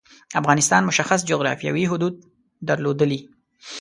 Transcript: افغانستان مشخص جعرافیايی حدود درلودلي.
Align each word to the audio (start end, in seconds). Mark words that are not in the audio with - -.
افغانستان 0.39 0.81
مشخص 0.85 1.19
جعرافیايی 1.29 1.85
حدود 1.91 2.15
درلودلي. 2.67 3.21